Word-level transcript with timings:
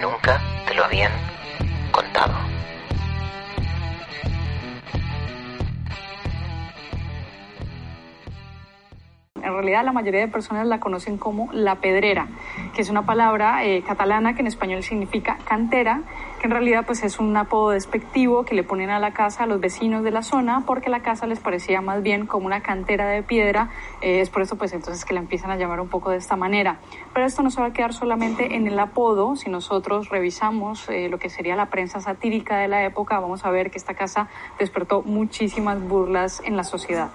Nunca 0.00 0.40
te 0.66 0.74
lo 0.74 0.84
habían 0.84 1.12
contado. 1.90 2.34
En 9.42 9.54
realidad 9.54 9.84
la 9.84 9.92
mayoría 9.92 10.20
de 10.20 10.28
personas 10.28 10.66
la 10.66 10.80
conocen 10.80 11.18
como 11.18 11.50
la 11.52 11.76
pedrera, 11.76 12.28
que 12.74 12.82
es 12.82 12.88
una 12.88 13.04
palabra 13.04 13.64
eh, 13.64 13.82
catalana 13.82 14.34
que 14.34 14.40
en 14.40 14.46
español 14.46 14.82
significa 14.82 15.38
cantera, 15.44 16.02
que 16.40 16.46
en 16.46 16.52
realidad 16.52 16.84
pues 16.86 17.02
es 17.02 17.18
un 17.18 17.36
apodo 17.36 17.70
despectivo 17.70 18.44
que 18.44 18.54
le 18.54 18.64
ponen 18.64 18.88
a 18.88 18.98
la 18.98 19.12
casa 19.12 19.44
a 19.44 19.46
los 19.46 19.60
vecinos 19.60 20.02
de 20.02 20.10
la 20.10 20.22
zona 20.22 20.64
porque 20.66 20.88
la 20.88 21.00
casa 21.00 21.26
les 21.26 21.38
parecía 21.38 21.82
más 21.82 22.02
bien 22.02 22.26
como 22.26 22.46
una 22.46 22.62
cantera 22.62 23.08
de 23.08 23.22
piedra, 23.22 23.70
eh, 24.00 24.22
es 24.22 24.30
por 24.30 24.40
eso 24.40 24.56
pues 24.56 24.72
entonces 24.72 25.04
que 25.04 25.12
la 25.12 25.20
empiezan 25.20 25.50
a 25.50 25.56
llamar 25.56 25.80
un 25.80 25.88
poco 25.88 26.10
de 26.10 26.16
esta 26.16 26.36
manera. 26.36 26.78
Pero 27.12 27.26
esto 27.26 27.42
no 27.42 27.50
se 27.50 27.60
va 27.60 27.68
a 27.68 27.72
quedar 27.74 27.92
solamente 27.92 28.56
en 28.56 28.66
el 28.66 28.78
apodo, 28.78 29.36
si 29.36 29.50
nosotros 29.50 30.08
revisamos 30.08 30.88
eh, 30.88 31.10
lo 31.10 31.18
que 31.18 31.28
sería 31.28 31.56
la 31.56 31.66
prensa 31.66 32.00
satírica 32.00 32.56
de 32.56 32.68
la 32.68 32.84
época, 32.84 33.20
vamos 33.20 33.44
a 33.44 33.50
ver 33.50 33.70
que 33.70 33.76
esta 33.76 33.92
casa 33.92 34.28
despertó 34.58 35.02
muchísimas 35.02 35.80
burlas 35.80 36.40
en 36.44 36.56
la 36.56 36.64
sociedad. 36.64 37.10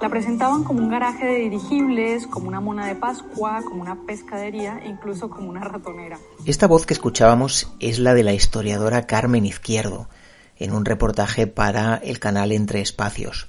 La 0.00 0.10
presentaban 0.10 0.62
como 0.62 0.80
un 0.80 0.90
garaje 0.90 1.24
de 1.24 1.38
dirigibles, 1.38 2.26
como 2.26 2.48
una 2.48 2.60
mona 2.60 2.86
de 2.86 2.94
Pascua, 2.94 3.62
como 3.64 3.80
una 3.80 4.06
pescadería 4.06 4.78
e 4.84 4.88
incluso 4.88 5.30
como 5.30 5.48
una 5.48 5.64
ratonera. 5.64 6.18
Esta 6.44 6.66
voz 6.66 6.84
que 6.84 6.92
escuchábamos 6.92 7.72
es 7.80 7.98
la 7.98 8.12
de 8.12 8.22
la 8.22 8.34
historiadora 8.34 9.06
Carmen 9.06 9.46
Izquierdo, 9.46 10.08
en 10.58 10.72
un 10.72 10.84
reportaje 10.84 11.46
para 11.46 11.96
el 11.96 12.18
canal 12.18 12.52
Entre 12.52 12.82
Espacios. 12.82 13.46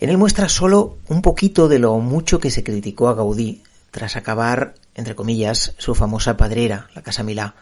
En 0.00 0.08
él 0.08 0.16
muestra 0.16 0.48
solo 0.48 0.96
un 1.08 1.20
poquito 1.20 1.68
de 1.68 1.78
lo 1.78 1.98
mucho 1.98 2.40
que 2.40 2.50
se 2.50 2.64
criticó 2.64 3.08
a 3.08 3.14
Gaudí 3.14 3.62
tras 3.90 4.16
acabar, 4.16 4.74
entre 4.94 5.14
comillas, 5.14 5.74
su 5.76 5.94
famosa 5.94 6.36
padrera, 6.38 6.88
la 6.94 7.02
Casa 7.02 7.22
Milá. 7.22 7.54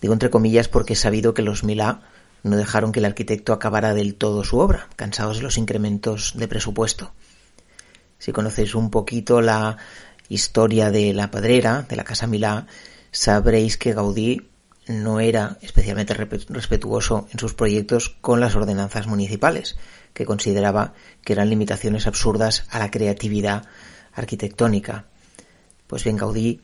Digo 0.00 0.14
entre 0.14 0.30
comillas 0.30 0.68
porque 0.68 0.94
he 0.94 0.96
sabido 0.96 1.34
que 1.34 1.42
los 1.42 1.64
Milá 1.64 2.00
no 2.42 2.56
dejaron 2.56 2.92
que 2.92 3.00
el 3.00 3.06
arquitecto 3.06 3.52
acabara 3.52 3.94
del 3.94 4.14
todo 4.14 4.44
su 4.44 4.58
obra, 4.58 4.88
cansados 4.96 5.38
de 5.38 5.42
los 5.42 5.58
incrementos 5.58 6.32
de 6.36 6.48
presupuesto. 6.48 7.12
Si 8.18 8.32
conocéis 8.32 8.74
un 8.74 8.90
poquito 8.90 9.40
la 9.40 9.76
historia 10.28 10.90
de 10.90 11.12
la 11.12 11.30
Padrera, 11.30 11.82
de 11.88 11.96
la 11.96 12.04
Casa 12.04 12.26
Milá, 12.26 12.66
sabréis 13.10 13.76
que 13.76 13.92
Gaudí 13.92 14.48
no 14.86 15.20
era 15.20 15.58
especialmente 15.62 16.14
respetuoso 16.14 17.28
en 17.32 17.38
sus 17.38 17.54
proyectos 17.54 18.16
con 18.20 18.40
las 18.40 18.54
ordenanzas 18.54 19.06
municipales, 19.06 19.76
que 20.12 20.24
consideraba 20.24 20.94
que 21.22 21.32
eran 21.32 21.50
limitaciones 21.50 22.06
absurdas 22.06 22.64
a 22.70 22.78
la 22.78 22.90
creatividad 22.90 23.64
arquitectónica. 24.14 25.06
Pues 25.86 26.04
bien, 26.04 26.16
Gaudí, 26.16 26.62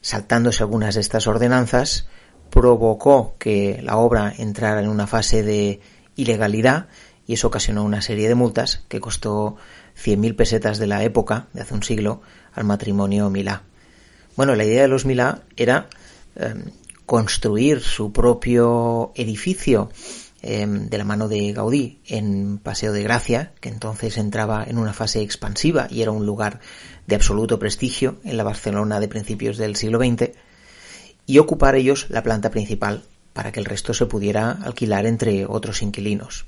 saltándose 0.00 0.62
algunas 0.62 0.96
de 0.96 1.00
estas 1.00 1.26
ordenanzas, 1.26 2.06
provocó 2.50 3.34
que 3.38 3.80
la 3.82 3.96
obra 3.96 4.32
entrara 4.36 4.80
en 4.80 4.88
una 4.88 5.06
fase 5.06 5.42
de 5.42 5.80
ilegalidad 6.16 6.88
y 7.26 7.34
eso 7.34 7.46
ocasionó 7.46 7.84
una 7.84 8.02
serie 8.02 8.28
de 8.28 8.34
multas 8.34 8.84
que 8.88 9.00
costó 9.00 9.56
100.000 9.96 10.34
pesetas 10.34 10.78
de 10.78 10.86
la 10.86 11.04
época, 11.04 11.46
de 11.52 11.62
hace 11.62 11.74
un 11.74 11.82
siglo, 11.82 12.22
al 12.52 12.64
matrimonio 12.64 13.30
Milá. 13.30 13.62
Bueno, 14.36 14.54
la 14.54 14.64
idea 14.64 14.82
de 14.82 14.88
los 14.88 15.04
Milá 15.06 15.42
era 15.56 15.88
em, 16.34 16.64
construir 17.06 17.80
su 17.80 18.12
propio 18.12 19.12
edificio 19.14 19.90
em, 20.42 20.88
de 20.88 20.98
la 20.98 21.04
mano 21.04 21.28
de 21.28 21.52
Gaudí 21.52 22.00
en 22.06 22.58
Paseo 22.58 22.92
de 22.92 23.02
Gracia, 23.02 23.52
que 23.60 23.68
entonces 23.68 24.16
entraba 24.16 24.64
en 24.66 24.78
una 24.78 24.92
fase 24.92 25.20
expansiva 25.20 25.86
y 25.90 26.02
era 26.02 26.10
un 26.10 26.26
lugar 26.26 26.60
de 27.06 27.16
absoluto 27.16 27.58
prestigio 27.58 28.16
en 28.24 28.36
la 28.36 28.44
Barcelona 28.44 29.00
de 29.00 29.08
principios 29.08 29.56
del 29.58 29.76
siglo 29.76 29.98
XX, 29.98 30.30
y 31.30 31.38
ocupar 31.38 31.76
ellos 31.76 32.06
la 32.08 32.24
planta 32.24 32.50
principal 32.50 33.04
para 33.32 33.52
que 33.52 33.60
el 33.60 33.66
resto 33.66 33.94
se 33.94 34.06
pudiera 34.06 34.50
alquilar 34.50 35.06
entre 35.06 35.46
otros 35.46 35.80
inquilinos. 35.80 36.44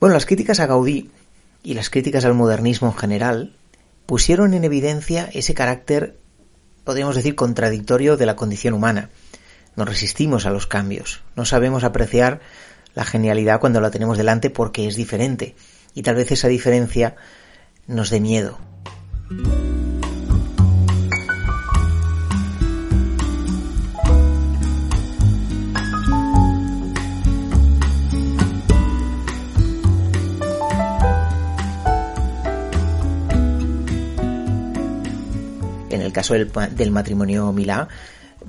Bueno, 0.00 0.14
las 0.14 0.24
críticas 0.24 0.58
a 0.58 0.66
Gaudí 0.66 1.10
y 1.62 1.74
las 1.74 1.90
críticas 1.90 2.24
al 2.24 2.32
modernismo 2.32 2.88
en 2.88 2.96
general 2.96 3.54
pusieron 4.06 4.54
en 4.54 4.64
evidencia 4.64 5.28
ese 5.34 5.52
carácter, 5.52 6.16
podríamos 6.84 7.14
decir, 7.14 7.34
contradictorio 7.34 8.16
de 8.16 8.24
la 8.24 8.36
condición 8.36 8.72
humana. 8.72 9.10
Nos 9.76 9.86
resistimos 9.86 10.46
a 10.46 10.50
los 10.50 10.66
cambios, 10.66 11.20
no 11.36 11.44
sabemos 11.44 11.84
apreciar 11.84 12.40
la 12.94 13.04
genialidad 13.04 13.60
cuando 13.60 13.82
la 13.82 13.90
tenemos 13.90 14.16
delante 14.16 14.48
porque 14.48 14.88
es 14.88 14.96
diferente, 14.96 15.56
y 15.92 16.00
tal 16.00 16.14
vez 16.14 16.32
esa 16.32 16.48
diferencia 16.48 17.16
nos 17.86 18.08
dé 18.08 18.18
miedo. 18.20 18.58
El 36.12 36.14
caso 36.14 36.34
del, 36.34 36.90
matrimonio 36.90 37.50
Milá 37.52 37.88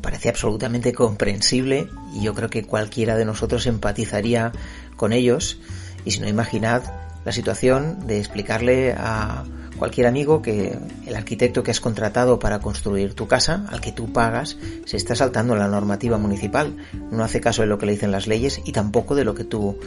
parece 0.02 0.28
absolutamente 0.28 0.92
comprensible 0.92 1.88
y 2.14 2.24
yo 2.24 2.34
creo 2.34 2.50
que 2.50 2.64
cualquiera 2.64 3.16
de 3.16 3.24
nosotros 3.24 3.68
empatizaría 3.68 4.52
con 4.98 5.14
ellos 5.14 5.60
y 6.04 6.12
si 6.12 6.20
no 6.20 6.28
imaginad 6.28 6.84
la 7.24 7.32
situación 7.32 8.06
de 8.06 8.20
explicarle 8.20 8.94
a 8.98 9.46
cualquier 9.78 10.08
amigo 10.08 10.42
que 10.42 10.78
el 11.06 11.16
arquitecto 11.16 11.64
que 11.64 11.72
has 11.72 11.80
contratado 11.80 12.38
para 12.38 12.60
construir 12.60 13.14
tu 13.14 13.28
casa, 13.28 13.66
al 13.70 13.80
que 13.80 13.94
tú 13.94 14.12
pagas, 14.12 14.58
se 14.86 14.98
está 14.98 15.16
saltando 15.16 15.56
la 15.56 15.70
normativa 15.70 16.18
municipal, 16.18 16.76
no 17.12 17.24
hace 17.24 17.40
caso 17.40 17.62
de 17.62 17.70
lo 17.70 17.78
que 17.78 17.86
le 17.86 17.94
dicen 17.94 18.12
las 18.12 18.28
leyes 18.28 18.62
y 18.66 18.74
tampoco 18.74 19.16
de 19.16 19.24
lo 19.24 19.36
que 19.36 19.46
tú 19.46 19.80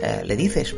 eh, 0.00 0.22
le 0.24 0.36
dices. 0.36 0.76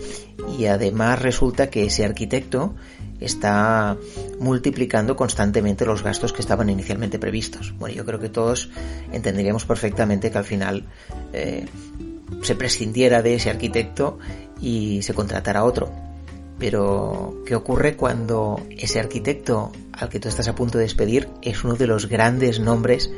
Y 0.59 0.65
además 0.65 1.21
resulta 1.21 1.69
que 1.69 1.85
ese 1.85 2.07
arquitecto 2.07 2.75
está 3.21 3.97
multiplicando 4.39 5.17
constantemente 5.17 5.85
los 5.85 6.03
gastos 6.03 6.33
que 6.33 6.41
estaban 6.41 6.71
inicialmente 6.71 7.19
previstos. 7.19 7.75
Bueno, 7.79 7.97
yo 7.97 8.05
creo 8.05 8.19
que 8.19 8.29
todos 8.29 8.71
entenderíamos 9.13 9.65
perfectamente 9.65 10.31
que 10.31 10.39
al 10.39 10.45
final 10.45 10.85
eh, 11.33 11.67
se 12.43 12.55
prescindiera 12.55 13.23
de 13.23 13.35
ese 13.35 13.51
arquitecto 13.51 14.19
y 14.61 15.03
se 15.03 15.15
contratara 15.15 15.65
otro. 15.65 15.91
Pero, 16.59 17.43
¿qué 17.47 17.55
ocurre 17.55 17.97
cuando 17.97 18.61
ese 18.71 18.99
arquitecto 18.99 19.71
al 19.93 20.09
que 20.09 20.19
tú 20.19 20.29
estás 20.29 20.49
a 20.49 20.55
punto 20.55 20.79
de 20.79 20.85
despedir 20.85 21.29
es 21.43 21.63
uno 21.63 21.75
de 21.75 21.87
los 21.87 22.09
grandes 22.09 22.59
nombres 22.59 23.11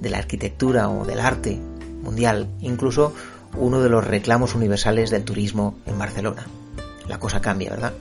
de 0.00 0.10
la 0.10 0.18
arquitectura 0.18 0.88
o 0.88 1.04
del 1.04 1.20
arte 1.20 1.60
mundial, 2.02 2.48
incluso 2.60 3.14
uno 3.56 3.80
de 3.80 3.88
los 3.88 4.04
reclamos 4.04 4.54
universales 4.54 5.10
del 5.10 5.24
turismo 5.24 5.78
en 5.86 5.98
Barcelona? 5.98 6.46
La 7.06 7.18
cosa 7.18 7.40
cambia, 7.40 7.70
¿verdad? 7.70 7.92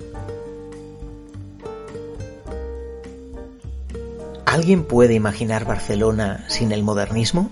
¿Alguien 4.49 4.83
puede 4.83 5.13
imaginar 5.13 5.63
Barcelona 5.63 6.43
sin 6.47 6.71
el 6.71 6.81
modernismo? 6.81 7.51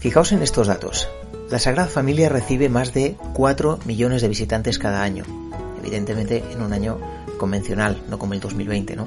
Fijaos 0.00 0.32
en 0.32 0.42
estos 0.42 0.66
datos. 0.66 1.08
La 1.48 1.60
Sagrada 1.60 1.86
Familia 1.86 2.28
recibe 2.28 2.68
más 2.68 2.92
de 2.92 3.16
4 3.34 3.78
millones 3.84 4.20
de 4.20 4.26
visitantes 4.26 4.80
cada 4.80 5.04
año. 5.04 5.24
Evidentemente 5.78 6.42
en 6.50 6.60
un 6.60 6.72
año 6.72 6.98
convencional, 7.38 8.02
no 8.10 8.18
como 8.18 8.34
el 8.34 8.40
2020, 8.40 8.96
¿no? 8.96 9.06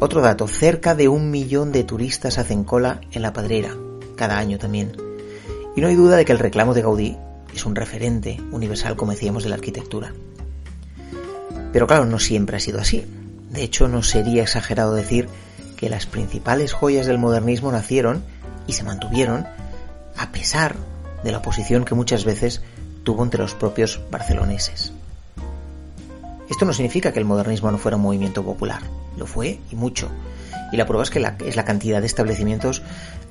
Otro 0.00 0.22
dato, 0.22 0.48
cerca 0.48 0.96
de 0.96 1.06
un 1.06 1.30
millón 1.30 1.70
de 1.70 1.84
turistas 1.84 2.38
hacen 2.38 2.64
cola 2.64 3.00
en 3.12 3.22
la 3.22 3.32
Padrera, 3.32 3.72
cada 4.16 4.38
año 4.38 4.58
también. 4.58 4.90
Y 5.76 5.80
no 5.80 5.86
hay 5.86 5.94
duda 5.94 6.16
de 6.16 6.24
que 6.24 6.32
el 6.32 6.40
reclamo 6.40 6.74
de 6.74 6.82
Gaudí 6.82 7.16
es 7.54 7.64
un 7.64 7.76
referente 7.76 8.40
universal, 8.50 8.96
como 8.96 9.12
decíamos, 9.12 9.44
de 9.44 9.50
la 9.50 9.54
arquitectura. 9.54 10.12
Pero 11.72 11.86
claro, 11.86 12.06
no 12.06 12.18
siempre 12.18 12.56
ha 12.56 12.60
sido 12.60 12.80
así. 12.80 13.06
De 13.50 13.62
hecho, 13.62 13.86
no 13.86 14.02
sería 14.02 14.42
exagerado 14.42 14.92
decir 14.92 15.28
que 15.76 15.90
las 15.90 16.06
principales 16.06 16.72
joyas 16.72 17.06
del 17.06 17.18
modernismo 17.18 17.70
nacieron 17.70 18.24
y 18.66 18.72
se 18.72 18.82
mantuvieron 18.82 19.46
a 20.16 20.32
pesar 20.32 20.76
de 21.22 21.32
la 21.32 21.38
oposición 21.38 21.84
que 21.84 21.94
muchas 21.94 22.24
veces 22.24 22.62
tuvo 23.04 23.22
entre 23.22 23.40
los 23.40 23.54
propios 23.54 24.00
barceloneses. 24.10 24.92
Esto 26.48 26.64
no 26.64 26.72
significa 26.72 27.12
que 27.12 27.18
el 27.18 27.24
modernismo 27.24 27.70
no 27.70 27.78
fuera 27.78 27.96
un 27.96 28.04
movimiento 28.04 28.44
popular, 28.44 28.82
lo 29.16 29.26
fue 29.26 29.58
y 29.70 29.76
mucho. 29.76 30.08
Y 30.72 30.76
la 30.76 30.86
prueba 30.86 31.02
es 31.02 31.10
que 31.10 31.24
es 31.44 31.56
la 31.56 31.64
cantidad 31.64 32.00
de 32.00 32.06
establecimientos 32.06 32.82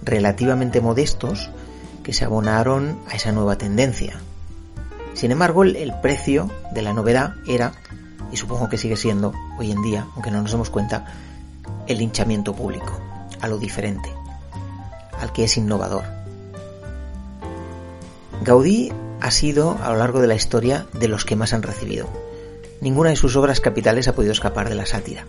relativamente 0.03 0.81
modestos 0.81 1.49
que 2.03 2.13
se 2.13 2.25
abonaron 2.25 2.99
a 3.09 3.15
esa 3.15 3.31
nueva 3.31 3.57
tendencia. 3.57 4.13
Sin 5.13 5.31
embargo, 5.31 5.63
el 5.63 5.93
precio 6.01 6.51
de 6.71 6.81
la 6.81 6.93
novedad 6.93 7.35
era, 7.47 7.73
y 8.31 8.37
supongo 8.37 8.69
que 8.69 8.77
sigue 8.77 8.97
siendo 8.97 9.33
hoy 9.57 9.71
en 9.71 9.81
día, 9.81 10.07
aunque 10.13 10.29
no 10.29 10.41
nos 10.41 10.51
demos 10.51 10.69
cuenta, 10.69 11.05
el 11.87 11.99
linchamiento 11.99 12.53
público, 12.53 12.99
a 13.41 13.47
lo 13.47 13.57
diferente, 13.57 14.09
al 15.19 15.31
que 15.31 15.43
es 15.43 15.57
innovador. 15.57 16.03
Gaudí 18.41 18.91
ha 19.21 19.31
sido 19.31 19.77
a 19.81 19.91
lo 19.91 19.97
largo 19.97 20.21
de 20.21 20.27
la 20.27 20.35
historia 20.35 20.85
de 20.93 21.07
los 21.07 21.25
que 21.25 21.35
más 21.35 21.53
han 21.53 21.63
recibido. 21.63 22.07
ninguna 22.81 23.09
de 23.09 23.15
sus 23.15 23.35
obras 23.35 23.61
capitales 23.61 24.07
ha 24.07 24.13
podido 24.13 24.33
escapar 24.33 24.69
de 24.69 24.75
la 24.75 24.85
sátira. 24.85 25.25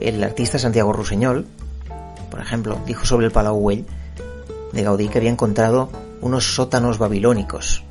El 0.00 0.22
artista 0.22 0.58
Santiago 0.58 0.92
Ruseñol, 0.92 1.46
por 2.30 2.40
ejemplo, 2.40 2.78
dijo 2.86 3.04
sobre 3.04 3.26
el 3.26 3.32
Palau 3.32 3.56
Güell 3.56 3.86
de 4.72 4.82
Gaudí 4.82 5.08
que 5.08 5.18
había 5.18 5.30
encontrado 5.30 5.88
unos 6.20 6.54
sótanos 6.54 6.98
babilónicos 6.98 7.82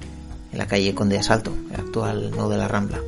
en 0.52 0.58
la 0.58 0.68
calle 0.68 0.94
Conde 0.94 1.16
de 1.16 1.22
Asalto, 1.22 1.54
el 1.72 1.80
actual 1.80 2.32
nodo 2.32 2.50
de 2.50 2.58
la 2.58 2.68
Rambla. 2.68 3.00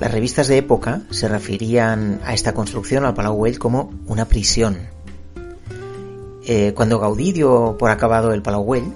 Las 0.00 0.12
revistas 0.12 0.48
de 0.48 0.56
época 0.56 1.02
se 1.10 1.28
referían 1.28 2.20
a 2.24 2.32
esta 2.32 2.54
construcción, 2.54 3.04
al 3.04 3.12
Palau 3.12 3.34
Güell, 3.34 3.58
como 3.58 3.92
una 4.06 4.24
prisión. 4.24 4.78
Eh, 6.46 6.72
cuando 6.74 6.98
Gaudí 6.98 7.32
dio 7.32 7.76
por 7.78 7.90
acabado 7.90 8.32
el 8.32 8.40
Palau 8.40 8.62
Güell, 8.62 8.94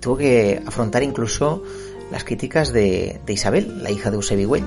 tuvo 0.00 0.16
que 0.16 0.62
afrontar 0.66 1.02
incluso 1.02 1.62
las 2.10 2.24
críticas 2.24 2.72
de, 2.72 3.20
Isabel, 3.28 3.82
la 3.82 3.90
hija 3.90 4.10
de 4.10 4.16
Eusebi 4.16 4.46
Güell, 4.46 4.64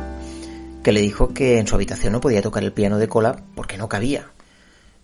que 0.83 0.92
le 0.92 1.01
dijo 1.01 1.30
que 1.30 1.57
en 1.57 1.66
su 1.66 1.74
habitación 1.74 2.13
no 2.13 2.22
podía 2.22 2.44
tocar 2.44 2.63
el 2.63 2.72
piano 2.72 3.00
de 3.00 3.07
cola 3.07 3.36
porque 3.56 3.80
no 3.80 3.89
cabía. 3.89 4.27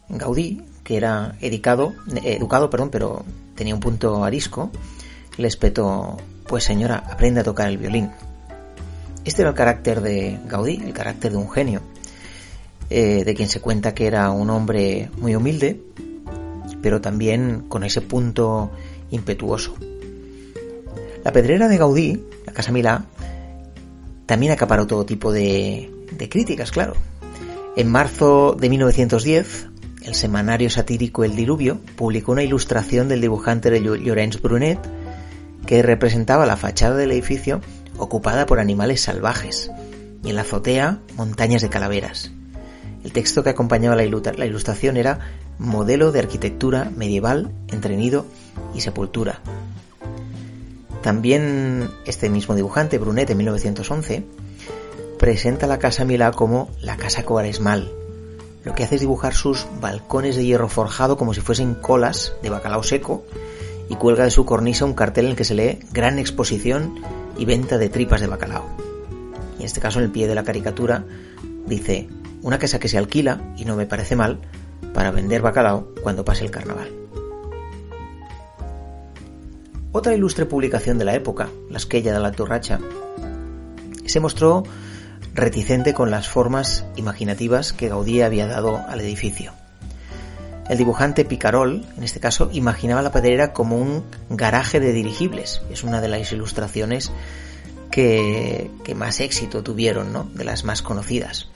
Gaudí, 0.07 0.61
que 0.83 0.97
era 0.97 1.35
educado, 1.41 1.93
educado 2.23 2.69
perdón, 2.69 2.91
pero 2.91 3.25
tenía 3.55 3.73
un 3.73 3.79
punto 3.79 4.23
arisco, 4.23 4.69
le 5.37 5.47
espetó, 5.47 6.17
pues 6.47 6.63
señora, 6.63 7.03
aprende 7.09 7.39
a 7.39 7.43
tocar 7.43 7.69
el 7.69 7.79
violín. 7.79 8.11
Este 9.23 9.41
era 9.43 9.49
el 9.49 9.55
carácter 9.55 10.01
de 10.01 10.39
Gaudí, 10.47 10.81
el 10.83 10.93
carácter 10.93 11.31
de 11.31 11.37
un 11.37 11.49
genio, 11.49 11.81
eh, 12.89 13.23
de 13.23 13.35
quien 13.35 13.49
se 13.49 13.59
cuenta 13.59 13.93
que 13.93 14.07
era 14.07 14.31
un 14.31 14.49
hombre 14.49 15.11
muy 15.17 15.35
humilde, 15.35 15.81
pero 16.81 17.01
también 17.01 17.65
con 17.67 17.83
ese 17.83 18.01
punto 18.01 18.71
impetuoso. 19.11 19.75
La 21.23 21.31
pedrera 21.31 21.67
de 21.67 21.77
Gaudí, 21.77 22.23
la 22.47 22.53
Casa 22.53 22.71
Milá, 22.71 23.05
también 24.25 24.53
acaparó 24.53 24.87
todo 24.87 25.05
tipo 25.05 25.31
de, 25.31 25.91
críticas, 26.29 26.71
claro. 26.71 26.93
En 27.75 27.89
marzo 27.89 28.55
de 28.59 28.69
1910, 28.69 29.67
el 30.03 30.15
semanario 30.15 30.69
satírico 30.69 31.23
El 31.23 31.35
Diluvio 31.35 31.79
publicó 31.95 32.31
una 32.31 32.43
ilustración 32.43 33.07
del 33.07 33.21
dibujante 33.21 33.69
de 33.69 33.81
Llorenç 33.81 34.41
Brunet 34.41 34.79
que 35.65 35.83
representaba 35.83 36.45
la 36.45 36.57
fachada 36.57 36.95
del 36.95 37.11
edificio 37.11 37.61
ocupada 38.01 38.45
por 38.45 38.59
animales 38.59 39.01
salvajes 39.01 39.71
y 40.23 40.29
en 40.29 40.35
la 40.35 40.41
azotea 40.41 40.99
montañas 41.15 41.61
de 41.61 41.69
calaveras. 41.69 42.31
El 43.03 43.13
texto 43.13 43.43
que 43.43 43.51
acompañaba 43.51 43.95
la 43.95 44.45
ilustración 44.45 44.97
era 44.97 45.19
Modelo 45.57 46.11
de 46.11 46.19
arquitectura 46.19 46.91
medieval 46.95 47.51
entre 47.67 47.95
nido 47.95 48.25
y 48.73 48.81
sepultura. 48.81 49.41
También 51.03 51.89
este 52.05 52.29
mismo 52.29 52.55
dibujante, 52.55 52.97
Brunet, 52.97 53.29
en 53.29 53.37
1911, 53.37 54.23
presenta 55.19 55.67
la 55.67 55.77
Casa 55.77 56.03
Milá 56.03 56.31
como 56.31 56.69
la 56.81 56.97
Casa 56.97 57.23
Cuaresmal. 57.23 57.91
Lo 58.63 58.73
que 58.73 58.83
hace 58.83 58.95
es 58.95 59.01
dibujar 59.01 59.35
sus 59.35 59.67
balcones 59.79 60.35
de 60.35 60.45
hierro 60.45 60.67
forjado 60.67 61.17
como 61.17 61.33
si 61.33 61.41
fuesen 61.41 61.75
colas 61.75 62.33
de 62.41 62.49
bacalao 62.49 62.83
seco 62.83 63.23
y 63.89 63.95
cuelga 63.95 64.23
de 64.23 64.31
su 64.31 64.45
cornisa 64.45 64.85
un 64.85 64.93
cartel 64.93 65.25
en 65.25 65.31
el 65.31 65.37
que 65.37 65.43
se 65.43 65.55
lee 65.55 65.79
Gran 65.91 66.19
exposición 66.19 66.95
y 67.37 67.45
venta 67.45 67.77
de 67.77 67.89
tripas 67.89 68.21
de 68.21 68.27
bacalao. 68.27 68.65
Y 69.57 69.61
en 69.61 69.65
este 69.65 69.81
caso, 69.81 69.99
en 69.99 70.05
el 70.05 70.11
pie 70.11 70.27
de 70.27 70.35
la 70.35 70.43
caricatura, 70.43 71.05
dice, 71.67 72.07
una 72.41 72.59
casa 72.59 72.79
que 72.79 72.87
se 72.87 72.97
alquila, 72.97 73.53
y 73.57 73.65
no 73.65 73.75
me 73.75 73.85
parece 73.85 74.15
mal, 74.15 74.39
para 74.93 75.11
vender 75.11 75.41
bacalao 75.41 75.93
cuando 76.01 76.25
pase 76.25 76.43
el 76.43 76.51
carnaval. 76.51 76.89
Otra 79.93 80.15
ilustre 80.15 80.45
publicación 80.45 80.97
de 80.97 81.05
la 81.05 81.15
época, 81.15 81.49
La 81.69 81.77
Esquella 81.77 82.13
de 82.13 82.19
la 82.19 82.31
Torracha, 82.31 82.79
se 84.05 84.19
mostró 84.19 84.63
reticente 85.33 85.93
con 85.93 86.11
las 86.11 86.27
formas 86.27 86.85
imaginativas 86.95 87.73
que 87.73 87.89
Gaudí 87.89 88.21
había 88.21 88.47
dado 88.47 88.77
al 88.87 89.01
edificio. 89.01 89.53
El 90.71 90.77
dibujante 90.77 91.25
Picarol, 91.25 91.85
en 91.97 92.03
este 92.05 92.21
caso, 92.21 92.49
imaginaba 92.53 93.01
la 93.01 93.11
pedrera 93.11 93.51
como 93.51 93.75
un 93.75 94.05
garaje 94.29 94.79
de 94.79 94.93
dirigibles. 94.93 95.61
Es 95.69 95.83
una 95.83 95.99
de 95.99 96.07
las 96.07 96.31
ilustraciones 96.31 97.11
que, 97.91 98.71
más 98.95 99.19
éxito 99.19 99.63
tuvieron, 99.63 100.13
¿no? 100.13 100.29
de 100.33 100.45
las 100.45 100.63
más 100.63 100.81
conocidas. 100.81 101.49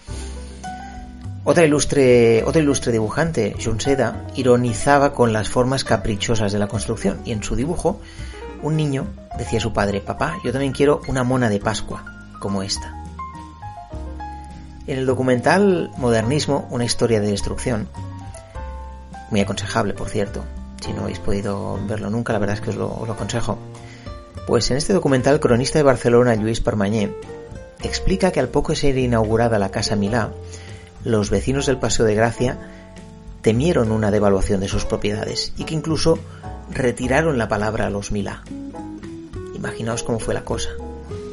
Otra 1.45 1.63
ilustre, 1.63 2.43
otro 2.43 2.61
ilustre 2.61 2.91
dibujante, 2.91 3.55
Seda, 3.77 4.27
ironizaba 4.35 5.13
con 5.13 5.31
las 5.31 5.47
formas 5.47 5.85
caprichosas 5.85 6.51
de 6.51 6.59
la 6.59 6.67
construcción 6.67 7.21
y 7.23 7.31
en 7.31 7.41
su 7.41 7.55
dibujo 7.55 8.01
un 8.63 8.75
niño 8.75 9.07
decía 9.37 9.59
a 9.59 9.61
su 9.61 9.71
padre, 9.71 10.01
papá, 10.01 10.39
yo 10.43 10.51
también 10.51 10.73
quiero 10.73 10.99
una 11.07 11.23
mona 11.23 11.47
de 11.47 11.61
Pascua, 11.61 12.03
como 12.41 12.63
esta. 12.63 13.01
En 14.87 14.97
el 14.97 15.05
documental 15.05 15.91
Modernismo, 15.95 16.67
una 16.69 16.83
historia 16.83 17.21
de 17.21 17.31
destrucción, 17.31 17.87
muy 19.31 19.41
aconsejable 19.41 19.93
por 19.93 20.09
cierto, 20.09 20.43
si 20.85 20.93
no 20.93 21.01
habéis 21.01 21.19
podido 21.19 21.79
verlo 21.87 22.09
nunca, 22.09 22.33
la 22.33 22.39
verdad 22.39 22.55
es 22.55 22.61
que 22.61 22.69
os 22.69 22.75
lo, 22.75 23.05
aconsejo, 23.11 23.57
pues 24.47 24.69
en 24.71 24.77
este 24.77 24.93
documental, 24.93 25.39
cronista 25.39 25.79
de 25.79 25.83
Barcelona, 25.83 26.35
Luis 26.35 26.61
Parmañé, 26.61 27.11
explica 27.81 28.31
que 28.31 28.39
al 28.39 28.49
poco 28.49 28.71
de 28.71 28.77
ser 28.77 28.97
inaugurada 28.97 29.59
la 29.59 29.71
Casa 29.71 29.95
Milá, 29.95 30.31
los 31.03 31.29
vecinos 31.29 31.65
del 31.65 31.79
Paseo 31.79 32.05
de 32.05 32.15
Gracia 32.15 32.57
temieron 33.41 33.91
una 33.91 34.11
devaluación 34.11 34.59
de 34.59 34.67
sus 34.67 34.85
propiedades 34.85 35.53
y 35.57 35.65
que 35.65 35.75
incluso 35.75 36.19
retiraron 36.71 37.37
la 37.37 37.47
palabra 37.47 37.87
a 37.87 37.89
los 37.89 38.11
Milá. 38.11 38.43
Imaginaos 39.55 40.03
cómo 40.03 40.19
fue 40.19 40.33
la 40.33 40.45
cosa, 40.45 40.69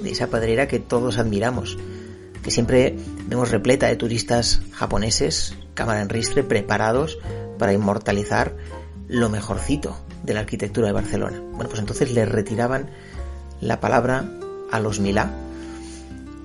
de 0.03 0.11
esa 0.11 0.29
padrera 0.29 0.69
que 0.69 0.79
todos 0.79 1.19
admiramos, 1.19 1.79
que 2.43 2.51
siempre 2.51 2.97
vemos 3.27 3.51
repleta 3.51 3.87
de 3.87 3.97
turistas 3.97 4.61
japoneses, 4.73 5.55
cámara 5.75 6.01
en 6.03 6.09
ristre, 6.09 6.43
preparados 6.43 7.19
para 7.63 7.75
inmortalizar 7.75 8.57
lo 9.07 9.31
mejorcito 9.31 9.97
de 10.25 10.35
la 10.35 10.41
arquitectura 10.41 10.89
de 10.89 10.95
Barcelona. 10.95 11.41
Bueno, 11.53 11.69
pues 11.69 11.79
entonces 11.79 12.11
le 12.11 12.27
retiraban 12.27 12.91
la 13.61 13.79
palabra 13.79 14.29
a 14.73 14.81
los 14.81 14.99
Milá 14.99 15.31